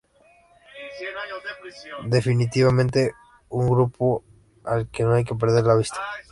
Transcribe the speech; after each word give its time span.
Definitivamente 2.09 3.13
un 3.49 3.69
grupo 3.69 4.23
al 4.63 4.89
que 4.89 5.03
no 5.03 5.13
hay 5.13 5.23
que 5.23 5.35
perder 5.35 5.63
de 5.63 5.77
vista. 5.77 6.01